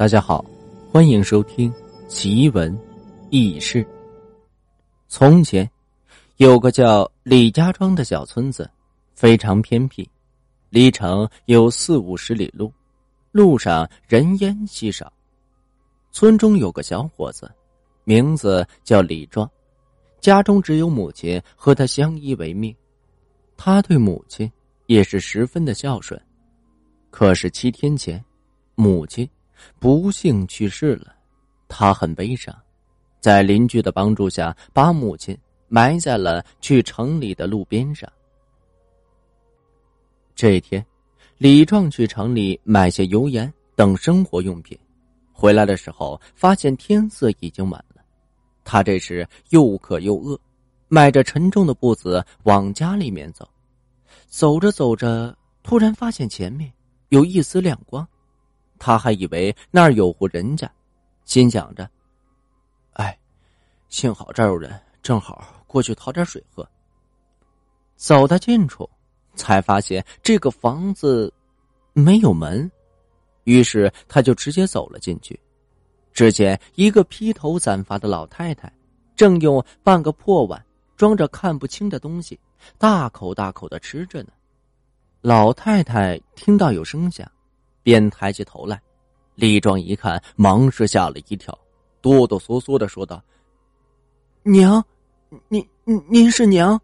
[0.00, 0.42] 大家好，
[0.90, 1.70] 欢迎收听
[2.08, 2.74] 奇闻
[3.28, 3.86] 异事。
[5.08, 5.70] 从前
[6.38, 8.70] 有个叫李家庄的小村子，
[9.14, 10.08] 非常偏僻，
[10.70, 12.72] 离城有四五十里路，
[13.30, 15.12] 路上人烟稀少。
[16.12, 17.52] 村中有个小伙子，
[18.04, 19.46] 名字叫李壮，
[20.18, 22.74] 家中只有母亲和他相依为命。
[23.54, 24.50] 他对母亲
[24.86, 26.18] 也是十分的孝顺。
[27.10, 28.24] 可是七天前，
[28.76, 29.28] 母亲。
[29.78, 31.14] 不幸去世了，
[31.68, 32.54] 他很悲伤，
[33.20, 35.36] 在邻居的帮助下，把母亲
[35.68, 38.10] 埋在了去城里的路边上。
[40.34, 40.84] 这天，
[41.38, 44.78] 李壮去城里买些油盐等生活用品，
[45.32, 48.02] 回来的时候发现天色已经晚了。
[48.64, 50.38] 他这时又渴又饿，
[50.88, 53.48] 迈着沉重的步子往家里面走。
[54.28, 56.72] 走着走着，突然发现前面
[57.08, 58.06] 有一丝亮光。
[58.80, 60.68] 他还以为那儿有户人家，
[61.26, 61.88] 心想着
[62.94, 63.16] ：“哎，
[63.90, 66.66] 幸好这儿有人，正好过去讨点水喝。”
[67.94, 68.88] 走到近处，
[69.34, 71.30] 才发现这个房子
[71.92, 72.68] 没有门，
[73.44, 75.38] 于是他就直接走了进去。
[76.14, 78.72] 只见一个披头散发的老太太，
[79.14, 80.64] 正用半个破碗
[80.96, 82.40] 装着看不清的东西，
[82.78, 84.30] 大口大口的吃着呢。
[85.20, 87.30] 老太太听到有声响。
[87.90, 88.80] 便抬起头来，
[89.34, 91.58] 李壮一看，忙是吓了一跳，
[92.00, 93.20] 哆哆嗦嗦的说道
[94.46, 94.80] ：“娘，
[95.48, 95.68] 您
[96.08, 96.80] 您是娘？”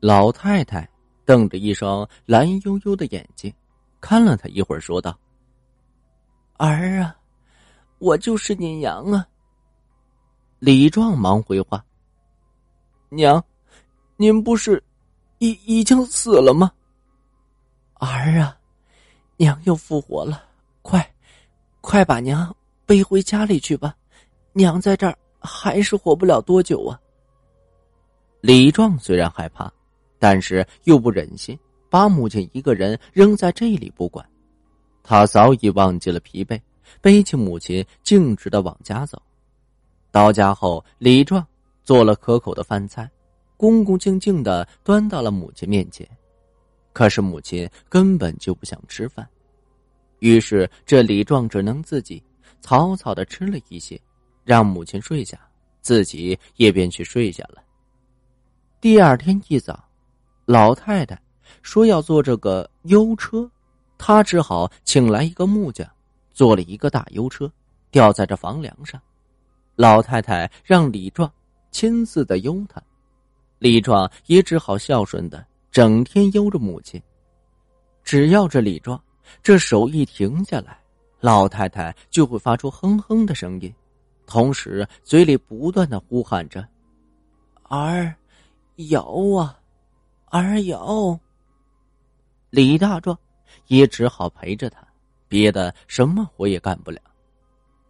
[0.00, 0.86] 老太太
[1.24, 3.50] 瞪着一双蓝悠悠的眼睛，
[3.98, 5.18] 看了他一会儿，说道
[6.58, 7.16] ：“儿啊，
[7.96, 9.26] 我就是你娘啊。”
[10.60, 11.82] 李壮忙回话
[13.08, 13.42] ：“娘，
[14.18, 14.84] 您不是
[15.38, 16.70] 已已经死了吗？
[17.94, 18.54] 儿啊。”
[19.36, 20.44] 娘又复活了，
[20.82, 21.12] 快，
[21.80, 22.54] 快把娘
[22.86, 23.94] 背回家里去吧！
[24.52, 27.00] 娘在这儿还是活不了多久啊。
[28.40, 29.72] 李壮虽然害怕，
[30.18, 31.58] 但是又不忍心
[31.90, 34.24] 把母亲一个人扔在这里不管，
[35.02, 36.60] 他早已忘记了疲惫，
[37.00, 39.20] 背起母亲径直的往家走。
[40.12, 41.44] 到家后，李壮
[41.82, 43.10] 做了可口的饭菜，
[43.56, 46.08] 恭恭敬敬的端到了母亲面前。
[46.94, 49.28] 可是母亲根本就不想吃饭，
[50.20, 52.22] 于是这李壮只能自己
[52.60, 54.00] 草草的吃了一些，
[54.44, 55.38] 让母亲睡下，
[55.82, 57.62] 自己也便去睡下了。
[58.80, 59.84] 第二天一早，
[60.46, 61.20] 老太太
[61.62, 63.50] 说要坐这个幽车，
[63.98, 65.84] 他只好请来一个木匠，
[66.30, 67.50] 做了一个大幽车，
[67.90, 69.02] 吊在这房梁上。
[69.74, 71.28] 老太太让李壮
[71.72, 72.80] 亲自的悠他，
[73.58, 75.44] 李壮也只好孝顺的。
[75.74, 77.02] 整天悠着母亲，
[78.04, 79.02] 只要这李壮
[79.42, 80.78] 这手一停下来，
[81.18, 83.74] 老太太就会发出哼哼的声音，
[84.24, 86.64] 同时嘴里不断的呼喊着
[87.66, 88.14] ：“儿，
[88.76, 89.02] 摇
[89.36, 89.58] 啊，
[90.26, 91.18] 儿摇。”
[92.50, 93.18] 李大壮
[93.66, 94.78] 也只好陪着他，
[95.26, 97.00] 别的什么活也干不了。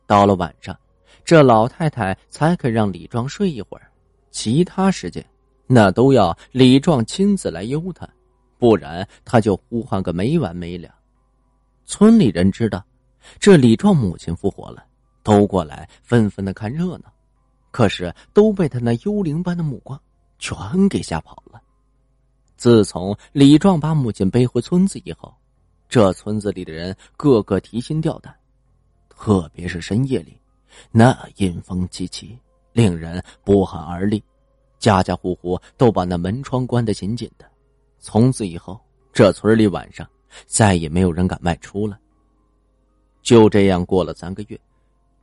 [0.07, 0.75] 到了晚上，
[1.23, 3.93] 这老太太才肯让李壮睡一会儿，
[4.31, 5.23] 其他时间。
[5.75, 8.09] 那都要李壮亲自来悠他，
[8.61, 10.89] 不然他就呼唤个没完没了。
[11.85, 12.81] 村里人知道
[13.41, 14.85] 这李壮母亲复活了，
[15.25, 17.13] 都过来纷纷的看热闹，
[17.73, 20.01] 可是都被他那幽灵般的目光
[20.39, 21.61] 全给吓跑了。
[22.57, 25.35] 自从李壮把母亲背回村子以后，
[25.89, 28.33] 这村子里的人个个提心吊胆，
[29.09, 30.41] 特别是深夜里，
[30.93, 32.39] 那阴风凄凄，
[32.73, 34.23] 令人不寒而栗。
[34.85, 37.47] 家家户户都把那门窗关得紧紧的，
[38.01, 38.79] 从此以后，
[39.15, 40.07] 这村里晚上
[40.45, 41.99] 再也没有人敢外出了。
[43.23, 44.61] 就这样过了三个月，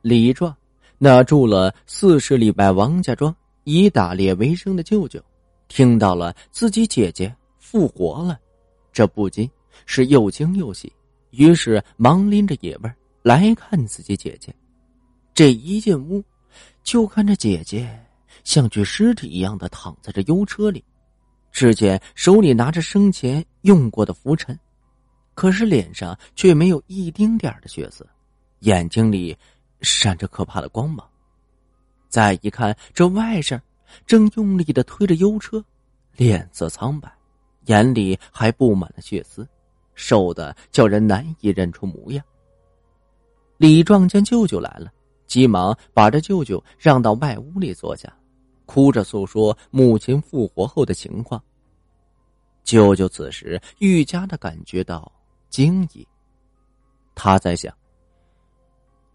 [0.00, 0.52] 李壮
[0.98, 5.22] 那住了四十里外王家庄以打猎为生的舅舅，
[5.68, 8.40] 听到了自己姐姐复活了，
[8.92, 9.48] 这不禁
[9.86, 10.92] 是又惊又喜，
[11.30, 12.90] 于是忙拎着野味
[13.22, 14.52] 来看自己姐姐。
[15.32, 16.20] 这一进屋，
[16.82, 18.01] 就看着姐姐。
[18.44, 20.84] 像具尸体一样的躺在这幽车里，
[21.50, 24.58] 只见手里拿着生前用过的拂尘，
[25.34, 28.06] 可是脸上却没有一丁点的血色，
[28.60, 29.36] 眼睛里
[29.80, 31.08] 闪着可怕的光芒。
[32.08, 33.60] 再一看，这外甥
[34.06, 35.64] 正用力的推着幽车，
[36.16, 37.10] 脸色苍白，
[37.66, 39.48] 眼里还布满了血丝，
[39.94, 42.24] 瘦的叫人难以认出模样。
[43.56, 44.90] 李壮见舅舅来了，
[45.26, 48.12] 急忙把这舅舅让到外屋里坐下。
[48.66, 51.42] 哭着诉说母亲复活后的情况。
[52.64, 55.10] 舅舅此时愈加的感觉到
[55.48, 56.06] 惊异，
[57.14, 57.74] 他在想：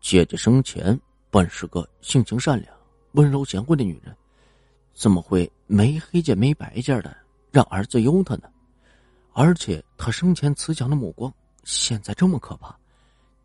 [0.02, 1.00] 姐姐生前
[1.30, 2.74] 本是个性情善良、
[3.14, 4.16] 温柔贤惠的女人，
[4.94, 7.16] 怎么会没黑见没白见的
[7.52, 8.50] 让儿子忧她呢？
[9.34, 11.34] 而且她生前慈祥的目光，
[11.64, 12.78] 现在这么可怕。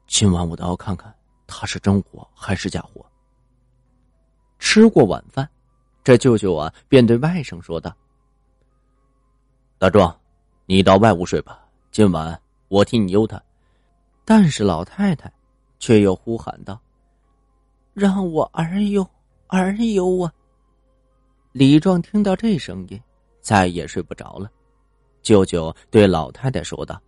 [0.06, 1.14] 今晚我倒要看看
[1.46, 3.04] 她是真火还是假火。
[4.58, 5.48] 吃过晚饭，
[6.04, 7.94] 这舅舅啊便对外甥说道
[9.78, 10.18] ：“大壮，
[10.66, 13.40] 你到外屋睡吧，今晚我替你忧他。”
[14.24, 15.32] 但是老太太
[15.78, 16.80] 却又呼喊道
[17.94, 19.08] ：“让我儿忧
[19.46, 20.32] 儿忧啊！”
[21.52, 23.00] 李壮听到这声音，
[23.40, 24.50] 再也睡不着了。
[25.22, 27.00] 舅舅对老太太说道：“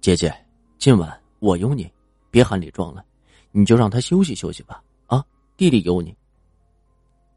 [0.00, 0.34] 姐姐，
[0.78, 1.88] 今晚我有你，
[2.30, 3.04] 别喊李壮了，
[3.52, 4.82] 你就让他休息休息吧。
[5.06, 5.24] 啊，
[5.56, 6.16] 弟弟有你。”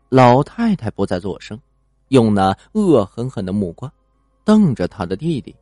[0.09, 1.59] 老太太不再作声，
[2.09, 3.91] 用那恶狠狠的目光
[4.45, 5.55] 瞪着他的弟弟。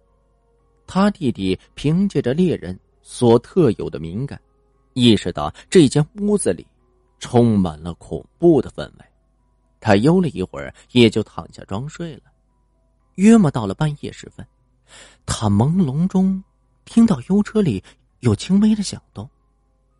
[0.86, 4.40] 他弟弟凭借着猎人所特有的敏感，
[4.94, 6.66] 意识到这间屋子里
[7.18, 9.06] 充满了恐怖的氛围。
[9.80, 12.24] 他悠了一会儿，也就躺下装睡了。
[13.16, 14.46] 约莫到了半夜时分，
[15.26, 16.44] 他朦胧中
[16.86, 17.84] 听到油车里
[18.20, 19.28] 有轻微的响动，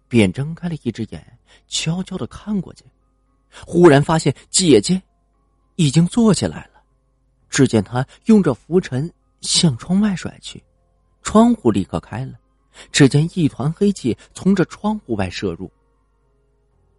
[0.08, 2.84] 便睁开了一只眼，悄悄的看过去，
[3.66, 5.02] 忽然发现姐姐
[5.76, 6.82] 已经坐起来了。
[7.50, 9.12] 只见她用着拂尘
[9.42, 10.62] 向窗外甩去，
[11.22, 12.34] 窗户立刻开了，
[12.92, 15.72] 只见一团黑气从这窗户外射入。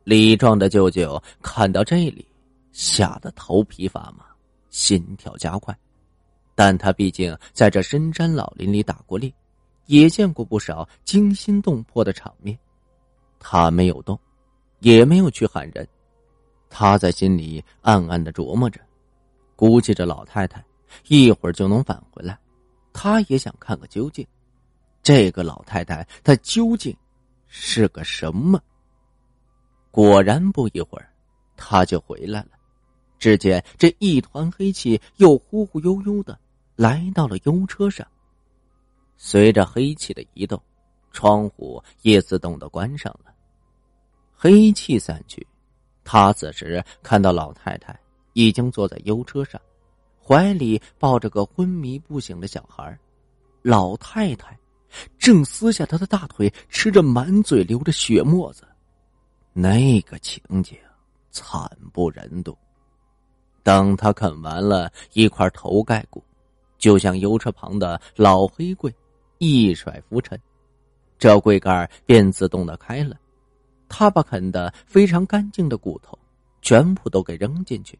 [0.05, 2.27] 李壮的舅舅看到这里，
[2.73, 4.25] 吓得头皮发麻，
[4.71, 5.77] 心跳加快。
[6.55, 9.31] 但他毕竟在这深山老林里打过猎，
[9.87, 12.59] 也见过不少惊心动魄的场面。
[13.39, 14.19] 他没有动，
[14.79, 15.87] 也没有去喊人。
[16.69, 18.81] 他在心里暗暗的琢磨着，
[19.55, 20.65] 估计着老太太
[21.09, 22.39] 一会儿就能返回来，
[22.93, 24.27] 他也想看个究竟。
[25.03, 26.97] 这个老太太她究竟
[27.47, 28.61] 是个什么？
[29.91, 31.09] 果然不一会儿，
[31.57, 32.51] 他就回来了。
[33.19, 36.39] 只见这一团黑气又忽忽悠悠的。
[36.75, 38.07] 来到了幽车上，
[39.17, 40.63] 随着黑气的移动，
[41.11, 43.33] 窗户也自动的关上了。
[44.37, 45.47] 黑气散去，
[46.09, 47.99] 他此时看到老太太
[48.33, 49.61] 已经坐在幽车上，
[50.25, 52.97] 怀里抱着个昏迷不醒的小孩。
[53.63, 54.57] 老太太
[55.19, 58.63] 正撕下他的大腿，吃着满嘴流着血沫子，
[59.53, 60.79] 那个情景
[61.33, 62.57] 惨不忍睹。
[63.65, 66.23] 等他啃完了一块头盖骨。
[66.79, 68.95] 就像油车旁的老黑柜，
[69.39, 70.39] 一甩浮尘，
[71.19, 73.17] 这柜盖便自动的开了。
[73.89, 76.19] 他把啃的非常干净的骨头
[76.61, 77.99] 全部都给扔进去，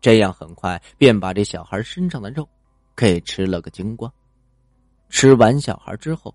[0.00, 2.48] 这样很快便把这小孩身上的肉
[2.96, 4.12] 给吃了个精光。
[5.08, 6.34] 吃完小孩之后，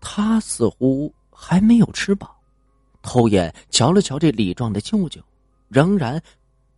[0.00, 2.40] 他似乎还没有吃饱，
[3.02, 5.20] 偷眼瞧了瞧这李壮的舅舅，
[5.68, 6.22] 仍然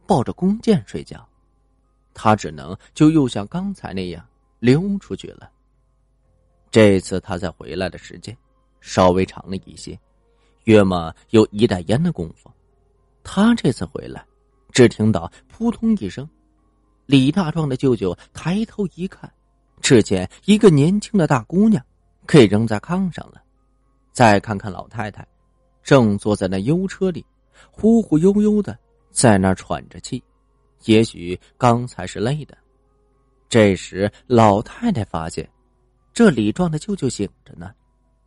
[0.06, 1.26] 抱着弓箭睡觉。
[2.12, 4.26] 他只能就又像刚才那样
[4.58, 5.50] 溜出去了。
[6.70, 8.36] 这次他再回来的时间
[8.80, 9.98] 稍微长了一些，
[10.64, 12.50] 约莫有一袋烟的功夫。
[13.24, 14.24] 他这次回来，
[14.72, 16.28] 只听到扑通一声，
[17.06, 19.32] 李大壮的舅舅抬头一看，
[19.80, 21.84] 只见一个年轻的大姑娘
[22.26, 23.42] 给扔在炕上了。
[24.12, 25.26] 再看看老太太，
[25.82, 27.24] 正坐在那幽车里，
[27.70, 28.78] 忽忽悠悠的
[29.10, 30.22] 在那喘着气。
[30.84, 32.58] 也许刚才是累的。
[33.48, 35.48] 这时，老太太发现
[36.12, 37.72] 这李壮的舅舅醒着呢，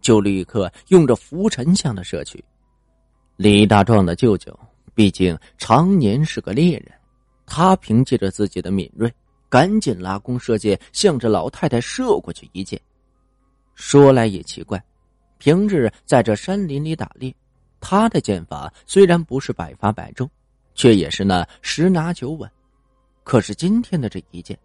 [0.06, 2.44] 就立刻用着拂尘向他射去。
[3.38, 4.56] 李大壮的舅舅
[4.94, 6.92] 毕竟常年是个猎人，
[7.48, 9.12] 他凭借着自己的敏锐，
[9.50, 12.80] 赶紧拉弓射箭，向着老太太射过去一箭。
[13.74, 14.80] 说来也奇怪，
[15.40, 17.34] 平日在这山林里打猎，
[17.80, 20.30] 他的箭法虽然不是百发百中。
[20.78, 22.52] 却也是那十拿九稳，
[23.24, 24.60] 可是今天的这一箭，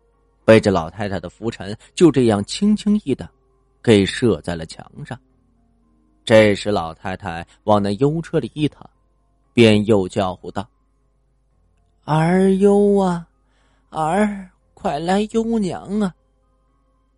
[0.44, 3.30] 被这老太太的拂尘就这样轻轻一挡，
[3.80, 5.16] 给射在了墙上。
[6.30, 8.88] 这时老太太往那幽车里一躺，
[9.52, 10.64] 便又叫呼道
[12.06, 13.26] ：“儿忧啊，
[13.88, 16.14] 儿，快来忧娘啊！”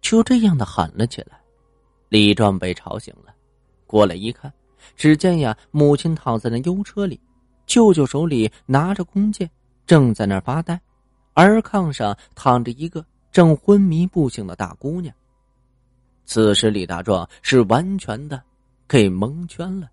[0.00, 1.38] 就这样的喊了起来。
[2.08, 3.34] 李壮被吵醒了，
[3.86, 4.50] 过来一看，
[4.96, 7.20] 只见呀，母亲躺在那幽车里。
[7.66, 9.46] 舅舅手里拿着弓箭，
[9.84, 10.80] 正在那儿发呆，
[11.34, 15.14] 而炕上躺着一个正昏迷不醒的大姑娘。
[16.24, 18.42] 此时李大壮是完全的
[18.92, 19.90] 给蒙圈了，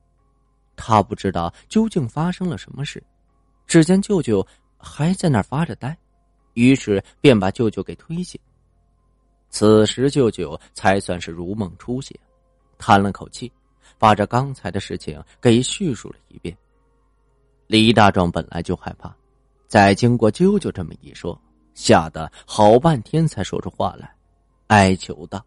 [0.76, 3.02] 他不知道究竟发生了什么事。
[3.66, 4.46] 只见舅舅
[4.78, 5.98] 还在那儿发着呆，
[6.54, 8.38] 于是便把舅舅给推醒。
[9.50, 12.14] 此时舅舅才算是如梦初醒，
[12.78, 13.50] 叹了口气，
[13.98, 16.54] 把这刚才的事情给叙述了一遍。
[17.68, 19.16] 李大壮本来就害怕，
[19.66, 21.42] 再经过舅舅这么一说，
[21.74, 24.14] 吓得好半天才说出话来，
[24.68, 25.42] 哀求道：“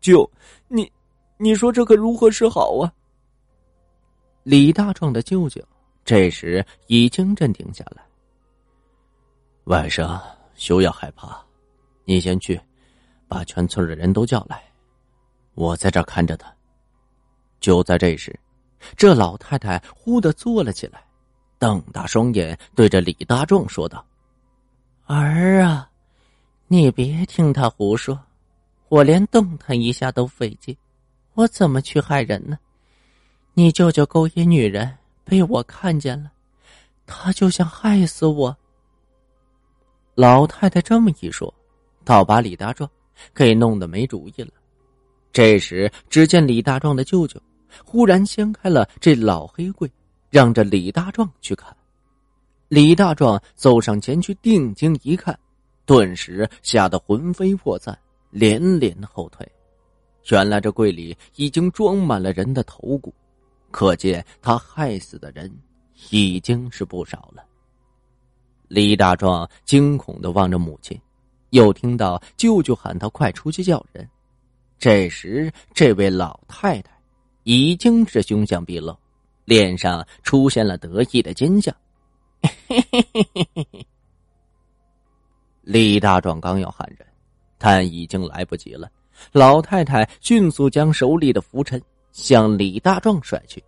[0.00, 0.30] 舅，
[0.68, 0.88] 你，
[1.42, 2.92] 你说这可如何是好啊？”
[4.44, 5.62] 李大壮的舅舅
[6.04, 8.04] 这时已经镇定下来。
[9.64, 10.20] 晚上
[10.54, 11.42] 休要害怕，
[12.04, 12.60] 你先去，
[13.26, 14.62] 把全村的人都叫来，
[15.54, 16.52] 我在这看着他。
[17.58, 18.38] 就在这时。
[18.96, 21.04] 这老太太忽的坐了起来，
[21.58, 24.02] 瞪大双眼对着李大壮说道
[25.04, 25.90] ：“儿啊，
[26.66, 28.18] 你别听他胡说，
[28.88, 30.74] 我连动弹一下都费劲，
[31.40, 32.58] 我怎么去害人呢？
[33.54, 36.30] 你舅舅勾引女人被我看见了，
[37.06, 38.54] 他就想害死我。”
[40.14, 41.52] 老太太这么一说，
[42.04, 42.90] 倒把李大壮
[43.32, 44.52] 给弄得没主意了。
[45.32, 47.40] 这时，只见李大壮的舅舅。
[47.84, 49.90] 忽然掀开了这老黑柜，
[50.28, 51.74] 让这李大壮去看。
[52.68, 55.38] 李大壮走上前去，定睛一看，
[55.86, 57.96] 顿时吓得魂飞魄散，
[58.30, 59.48] 连连后退。
[60.28, 63.12] 原来这柜里已经装满了人的头骨，
[63.70, 65.50] 可见他害死的人
[66.10, 67.44] 已经是不少了。
[68.68, 71.00] 李大壮惊恐的望着母亲，
[71.50, 74.08] 又听到舅舅喊他快出去叫人。
[74.78, 76.92] 这时，这位老太太。
[77.44, 78.94] 已经是凶相毕露，
[79.46, 81.72] 脸上出现了得意的奸笑。
[85.62, 87.08] 李大壮刚要喊人，
[87.56, 88.88] 但已经来不及了。
[89.32, 91.80] 老太太迅速将手里的拂尘
[92.12, 93.62] 向李大壮甩去。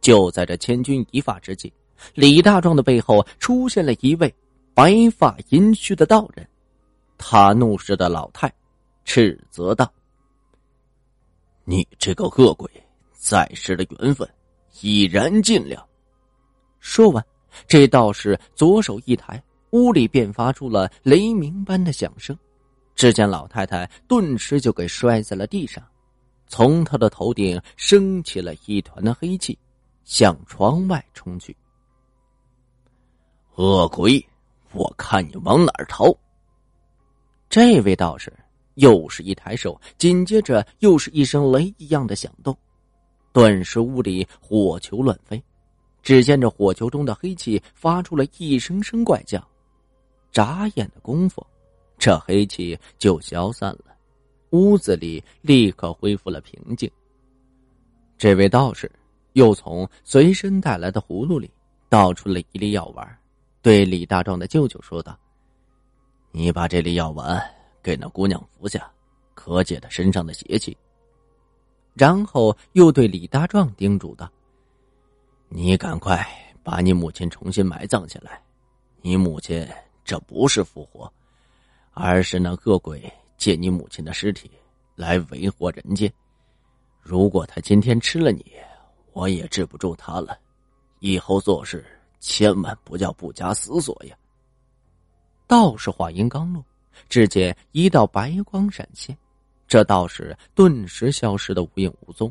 [0.00, 1.72] 就在这千钧一发之际，
[2.14, 4.32] 李大壮的背后出现了一位
[4.74, 6.46] 白发银须的道人。
[7.18, 8.52] 他怒视的老太，
[9.04, 9.90] 斥责道
[11.64, 12.70] ：“你这个恶鬼！”
[13.12, 14.28] 在世的缘分
[14.82, 15.84] 已然尽了。
[16.78, 17.24] 说完，
[17.66, 22.38] 这道士左手一抬，屋里便发出了雷鸣般的响声。
[22.96, 25.84] 只见老太太顿时就给摔在了地上，
[26.48, 29.56] 从她的头顶升起了一团的黑气，
[30.04, 31.54] 向窗外冲去。
[33.56, 34.26] 恶鬼，
[34.72, 36.10] 我看你往哪儿逃！
[37.48, 38.32] 这位道士
[38.74, 42.56] 又是一抬手，紧接着又是一声雷一样的响动。
[43.32, 45.42] 顿时，屋里火球乱飞。
[46.02, 49.46] 只见这火球中的黑气发出了一声声怪叫，
[50.32, 51.46] 眨眼的功夫，
[52.06, 53.86] 这黑气就消散了，
[54.50, 56.88] 屋子里立刻恢复了平静。
[58.16, 58.88] 这位道士
[59.32, 61.50] 又从随身带来的葫芦里
[61.88, 63.18] 倒出了一粒药丸，
[63.60, 65.18] 对李大壮的舅舅说道
[66.30, 67.42] ：“你把这粒药丸
[67.82, 68.88] 给那姑娘服下，
[69.34, 70.78] 可解她身上的邪气。”
[71.92, 74.30] 然后又对李大壮叮嘱道
[75.50, 76.24] ：“你赶快
[76.62, 78.40] 把你母亲重新埋葬起来。
[79.02, 79.68] 你母亲
[80.04, 81.12] 这不是复活，
[81.98, 84.50] 而是那恶鬼借你母亲的尸体
[84.94, 86.12] 来为祸人间。
[87.00, 88.44] 如果他今天吃了你，
[89.14, 90.38] 我也治不住他了。
[90.98, 91.82] 以后做事
[92.20, 94.14] 千万不要不加思索呀。”
[95.48, 96.62] 道士话音刚落，
[97.08, 99.16] 只见一道白光闪现。
[99.66, 102.30] 这道士顿时消失的无影无踪。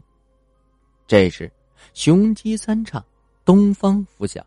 [1.08, 1.52] 这时，
[1.96, 3.04] 雄鸡三唱，
[3.44, 4.46] 东方拂晓，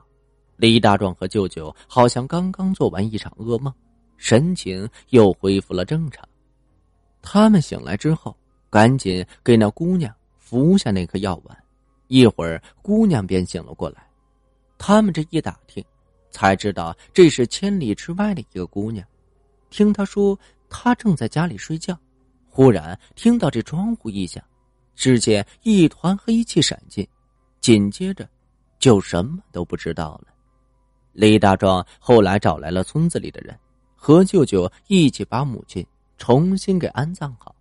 [0.57, 3.75] 李大壮和舅舅好像刚刚做完一场噩梦，
[4.19, 6.23] 神情又恢复了正常。
[7.23, 8.37] 他们醒来之后，
[8.69, 11.57] 赶紧给那姑娘服下那颗药丸。
[12.09, 14.07] 一会儿，姑娘便醒了过来。
[14.77, 15.85] 他们这一打听，
[16.31, 19.07] 才知道这是千里之外的一个姑娘。
[19.71, 21.99] 听她说，她正在家里睡觉。
[22.49, 24.43] 忽然听到这窗户一响，
[24.95, 27.07] 只见一团黑气闪进，
[27.61, 28.29] 紧接着
[28.79, 30.29] 就什么都不知道了。
[31.13, 33.57] 李大壮后来找来了村子里的人，
[34.01, 35.85] 和舅舅一起把母亲
[36.17, 37.55] 重新给安葬好，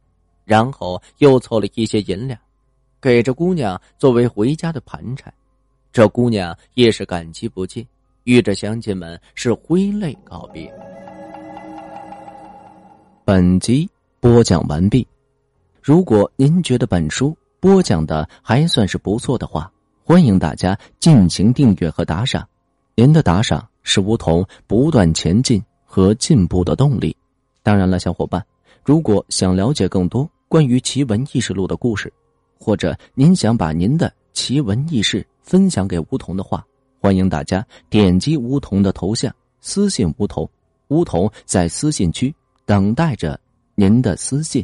[0.46, 2.40] 然后又凑了一些银两，
[3.02, 5.34] 给这姑娘作为回家的盘缠。
[5.92, 7.86] 这姑娘也是感激不尽，
[8.24, 10.72] 与这乡亲们是挥泪告别。
[13.26, 13.90] 本集。
[14.20, 15.08] 播讲完毕。
[15.80, 19.72] 如果您觉得本书播讲的还算是不错的话，
[20.04, 22.46] 欢迎大家进行订阅和打赏。
[22.96, 25.64] 您的打赏是梧桐不断前进
[25.98, 27.18] 和进步的动力。
[27.64, 28.46] 当然了，小伙伴，
[28.86, 32.14] 如果想了解更多关于奇闻异事录的故事，
[32.60, 36.64] 或者您想把您的奇闻异事分享给梧桐的话，
[37.02, 40.48] 欢迎大家点击梧桐的头像私信梧桐，
[40.90, 42.32] 梧桐在私信区
[42.64, 43.40] 等待着。
[43.74, 44.64] 您的私信。